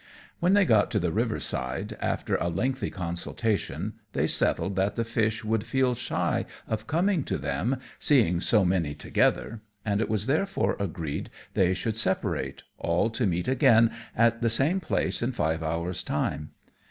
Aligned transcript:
When 0.39 0.53
they 0.55 0.65
got 0.65 0.89
to 0.89 0.99
the 0.99 1.11
river 1.11 1.39
side, 1.39 1.95
after 2.01 2.35
a 2.37 2.47
lengthy 2.47 2.89
consultation, 2.89 3.99
they 4.13 4.25
settled 4.25 4.75
that 4.75 4.95
the 4.95 5.05
fish 5.05 5.43
would 5.45 5.63
feel 5.63 5.93
shy 5.93 6.47
of 6.67 6.87
coming 6.87 7.23
to 7.25 7.37
them, 7.37 7.77
seeing 7.99 8.41
so 8.41 8.65
many 8.65 8.95
together; 8.95 9.61
and 9.85 10.01
it 10.01 10.09
was 10.09 10.25
therefore 10.25 10.75
agreed 10.79 11.29
they 11.53 11.75
should 11.75 11.97
separate, 11.97 12.63
all 12.79 13.11
to 13.11 13.27
meet 13.27 13.47
again 13.47 13.91
at 14.17 14.41
the 14.41 14.49
same 14.49 14.79
place 14.79 15.21
in 15.21 15.33
five 15.33 15.61
hours' 15.61 16.01
time. 16.01 16.49